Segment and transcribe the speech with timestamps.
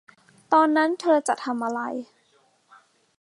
[0.53, 1.81] ตอนนั้นเธอจะทำอะไร